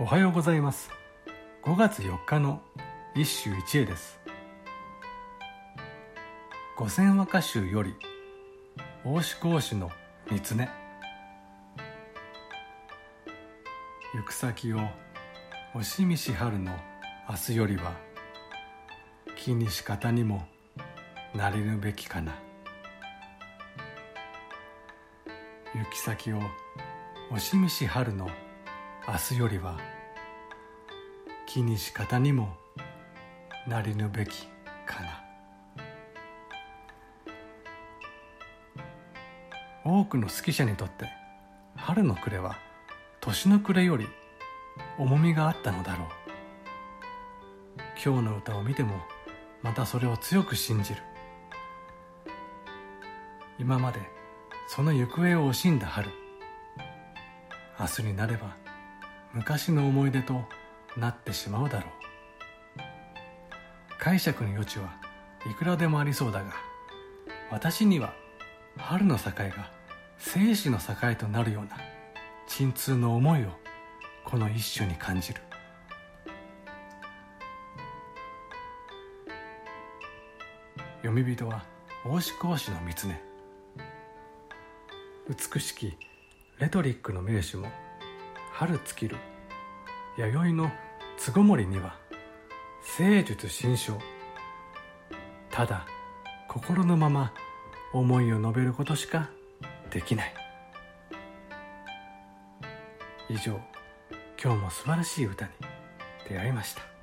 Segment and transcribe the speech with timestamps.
[0.00, 0.90] おはようございます。
[1.62, 2.60] 5月4日の
[3.14, 4.18] 一首一会です。
[6.76, 7.94] 五千和歌集より
[9.04, 9.92] 大志講師の
[10.28, 10.68] 三つ根
[14.14, 14.80] 行く先を
[15.76, 16.72] 惜しみし春の
[17.30, 17.92] 明日よりは
[19.36, 20.44] 気にし方にも
[21.36, 22.32] なれるべきかな。
[25.72, 26.40] 行き先を
[27.30, 28.28] 惜しみし春の
[29.06, 29.78] 明日よりは
[31.46, 32.56] 気にし方にも
[33.68, 34.48] なりぬべき
[34.86, 35.22] かな。
[39.84, 41.10] 多くの好き者にとって
[41.76, 42.56] 春の暮れは
[43.20, 44.08] 年の暮れより
[44.98, 46.08] 重みがあったのだろう。
[48.02, 48.96] 今日の歌を見ても
[49.62, 51.02] またそれを強く信じる。
[53.58, 54.00] 今まで
[54.66, 56.08] その行方を惜しんだ春。
[57.78, 58.56] 明日になれば
[59.34, 60.44] 昔の思い出と
[60.96, 61.90] なってしまうだろう。
[63.98, 64.94] 解釈の余地は
[65.50, 66.52] いくらでもありそうだが
[67.50, 68.12] 私には
[68.76, 69.70] 春の境が
[70.18, 71.78] 生死の境となるような
[72.46, 73.46] 鎮痛の思いを
[74.24, 75.40] この一首に感じる。
[80.98, 81.64] 読み人は
[82.06, 83.08] 大志講師の三つ
[85.28, 85.96] 美しき
[86.58, 87.68] レトリックの名手も
[88.56, 89.16] 春尽きる
[90.16, 90.70] 弥生の
[91.16, 91.96] つごもりには
[92.82, 93.98] 聖術心象
[95.50, 95.84] ただ
[96.48, 97.32] 心のまま
[97.92, 99.28] 思いを述べることしか
[99.90, 100.34] できない。
[103.28, 103.60] 以上
[104.40, 105.50] 今日も素晴らしい歌に
[106.28, 106.93] 出会いました。